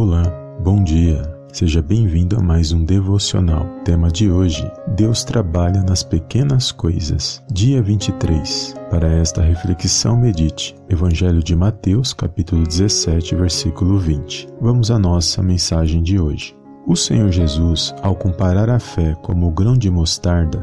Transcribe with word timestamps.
Olá, 0.00 0.22
bom 0.60 0.84
dia. 0.84 1.20
Seja 1.52 1.82
bem-vindo 1.82 2.38
a 2.38 2.40
mais 2.40 2.70
um 2.70 2.84
devocional. 2.84 3.66
Tema 3.84 4.08
de 4.08 4.30
hoje: 4.30 4.64
Deus 4.94 5.24
trabalha 5.24 5.82
nas 5.82 6.04
pequenas 6.04 6.70
coisas. 6.70 7.42
Dia 7.50 7.82
23. 7.82 8.76
Para 8.92 9.08
esta 9.08 9.42
reflexão, 9.42 10.16
medite 10.16 10.76
Evangelho 10.88 11.42
de 11.42 11.56
Mateus, 11.56 12.12
capítulo 12.12 12.64
17, 12.64 13.34
versículo 13.34 13.98
20. 13.98 14.46
Vamos 14.60 14.92
à 14.92 15.00
nossa 15.00 15.42
mensagem 15.42 16.00
de 16.00 16.20
hoje. 16.20 16.56
O 16.86 16.94
Senhor 16.94 17.32
Jesus, 17.32 17.92
ao 18.00 18.14
comparar 18.14 18.70
a 18.70 18.78
fé 18.78 19.16
como 19.20 19.48
o 19.48 19.50
grão 19.50 19.76
de 19.76 19.90
mostarda, 19.90 20.62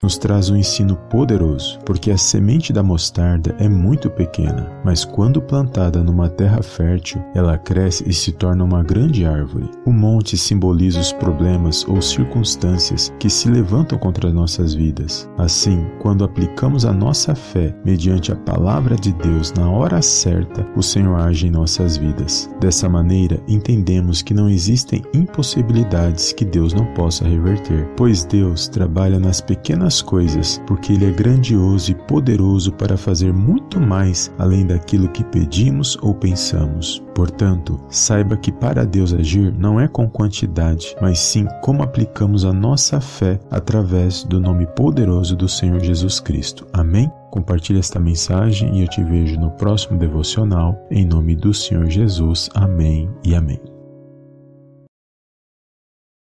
Nos 0.03 0.17
traz 0.17 0.49
um 0.49 0.55
ensino 0.55 0.95
poderoso, 0.95 1.77
porque 1.85 2.09
a 2.09 2.17
semente 2.17 2.73
da 2.73 2.81
mostarda 2.81 3.55
é 3.59 3.69
muito 3.69 4.09
pequena, 4.09 4.67
mas 4.83 5.05
quando 5.05 5.39
plantada 5.39 6.03
numa 6.03 6.27
terra 6.27 6.63
fértil, 6.63 7.21
ela 7.35 7.55
cresce 7.55 8.09
e 8.09 8.11
se 8.11 8.31
torna 8.31 8.63
uma 8.63 8.81
grande 8.81 9.27
árvore. 9.27 9.69
O 9.85 9.93
monte 9.93 10.35
simboliza 10.35 10.99
os 10.99 11.13
problemas 11.13 11.87
ou 11.87 12.01
circunstâncias 12.01 13.13
que 13.19 13.29
se 13.29 13.47
levantam 13.47 13.99
contra 13.99 14.33
nossas 14.33 14.73
vidas. 14.73 15.29
Assim, 15.37 15.85
quando 15.99 16.23
aplicamos 16.23 16.83
a 16.83 16.91
nossa 16.91 17.35
fé 17.35 17.75
mediante 17.85 18.31
a 18.31 18.35
palavra 18.35 18.95
de 18.95 19.13
Deus 19.13 19.53
na 19.53 19.69
hora 19.69 20.01
certa, 20.01 20.67
o 20.75 20.81
Senhor 20.81 21.19
age 21.19 21.45
em 21.45 21.51
nossas 21.51 21.95
vidas. 21.95 22.49
Dessa 22.59 22.89
maneira, 22.89 23.39
entendemos 23.47 24.23
que 24.23 24.33
não 24.33 24.49
existem 24.49 25.03
impossibilidades 25.13 26.33
que 26.33 26.43
Deus 26.43 26.73
não 26.73 26.91
possa 26.95 27.23
reverter, 27.27 27.87
pois 27.95 28.25
Deus 28.25 28.67
trabalha 28.67 29.19
nas 29.19 29.41
pequenas 29.41 29.80
pequenas 29.81 30.01
coisas, 30.01 30.61
porque 30.67 30.93
Ele 30.93 31.07
é 31.07 31.11
grandioso 31.11 31.91
e 31.91 31.95
poderoso 31.95 32.71
para 32.71 32.95
fazer 32.95 33.33
muito 33.33 33.79
mais 33.79 34.31
além 34.37 34.65
daquilo 34.65 35.09
que 35.09 35.23
pedimos 35.23 35.97
ou 36.01 36.13
pensamos. 36.13 37.03
Portanto, 37.15 37.79
saiba 37.89 38.37
que 38.37 38.51
para 38.51 38.85
Deus 38.85 39.13
agir 39.13 39.51
não 39.57 39.79
é 39.79 39.87
com 39.87 40.07
quantidade, 40.07 40.95
mas 41.01 41.19
sim 41.19 41.47
como 41.61 41.83
aplicamos 41.83 42.45
a 42.45 42.53
nossa 42.53 43.01
fé 43.01 43.39
através 43.49 44.23
do 44.23 44.39
nome 44.39 44.67
poderoso 44.67 45.35
do 45.35 45.49
Senhor 45.49 45.79
Jesus 45.79 46.19
Cristo. 46.19 46.67
Amém? 46.71 47.11
Compartilhe 47.31 47.79
esta 47.79 47.99
mensagem 47.99 48.77
e 48.77 48.81
eu 48.81 48.87
te 48.87 49.03
vejo 49.03 49.39
no 49.39 49.51
próximo 49.51 49.97
devocional. 49.97 50.77
Em 50.91 51.05
nome 51.05 51.35
do 51.35 51.53
Senhor 51.53 51.87
Jesus. 51.87 52.49
Amém 52.53 53.09
e 53.23 53.33
amém. 53.33 53.70